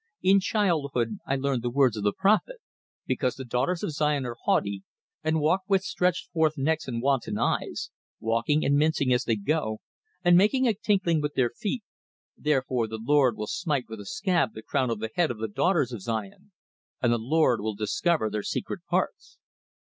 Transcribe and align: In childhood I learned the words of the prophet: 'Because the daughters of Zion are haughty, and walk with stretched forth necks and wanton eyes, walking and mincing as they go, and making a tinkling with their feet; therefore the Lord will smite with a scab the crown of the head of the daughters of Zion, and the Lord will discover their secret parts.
In 0.23 0.39
childhood 0.39 1.19
I 1.27 1.35
learned 1.35 1.61
the 1.61 1.69
words 1.69 1.95
of 1.95 2.01
the 2.03 2.11
prophet: 2.11 2.55
'Because 3.05 3.35
the 3.35 3.45
daughters 3.45 3.83
of 3.83 3.91
Zion 3.91 4.25
are 4.25 4.35
haughty, 4.45 4.81
and 5.23 5.39
walk 5.39 5.61
with 5.67 5.83
stretched 5.83 6.31
forth 6.31 6.57
necks 6.57 6.87
and 6.87 7.03
wanton 7.03 7.37
eyes, 7.37 7.91
walking 8.19 8.65
and 8.65 8.77
mincing 8.77 9.13
as 9.13 9.25
they 9.25 9.35
go, 9.35 9.77
and 10.23 10.35
making 10.35 10.67
a 10.67 10.73
tinkling 10.73 11.21
with 11.21 11.35
their 11.35 11.51
feet; 11.51 11.83
therefore 12.35 12.87
the 12.87 12.97
Lord 12.97 13.37
will 13.37 13.45
smite 13.45 13.85
with 13.89 13.99
a 13.99 14.05
scab 14.07 14.55
the 14.55 14.63
crown 14.63 14.89
of 14.89 14.97
the 14.97 15.11
head 15.13 15.29
of 15.29 15.37
the 15.37 15.47
daughters 15.47 15.91
of 15.91 16.01
Zion, 16.01 16.51
and 16.99 17.13
the 17.13 17.19
Lord 17.19 17.61
will 17.61 17.75
discover 17.75 18.27
their 18.31 18.41
secret 18.41 18.79
parts. 18.89 19.37